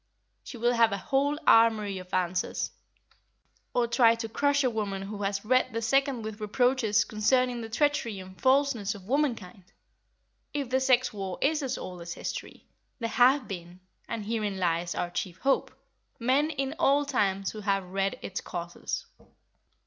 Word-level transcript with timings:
She 0.43 0.57
will 0.57 0.71
have 0.73 0.91
a 0.91 0.97
whole 0.97 1.37
armoury 1.45 1.99
of 1.99 2.11
answers. 2.11 2.71
Or 3.71 3.85
try 3.85 4.15
to 4.15 4.27
crush 4.27 4.63
a 4.63 4.69
woman 4.71 5.03
who 5.03 5.21
has 5.21 5.45
read 5.45 5.73
the 5.73 5.81
second 5.83 6.23
with 6.23 6.41
reproaches 6.41 7.03
concerning 7.05 7.61
the 7.61 7.69
treachery 7.69 8.19
and 8.19 8.41
falseness 8.41 8.95
of 8.95 9.05
womankind! 9.05 9.65
If 10.55 10.71
the 10.71 10.79
sex 10.79 11.13
war 11.13 11.37
is 11.39 11.61
as 11.61 11.77
old 11.77 12.01
as 12.01 12.13
history, 12.15 12.65
there 12.97 13.09
have 13.09 13.47
been—and 13.47 14.25
herein 14.25 14.57
lies 14.57 14.95
our 14.95 15.11
chief 15.11 15.37
hope—men 15.37 16.49
in 16.49 16.73
all 16.79 17.05
times 17.05 17.51
who 17.51 17.59
have 17.61 17.83
read 17.85 18.17
its 18.23 18.41
causes. 18.41 19.05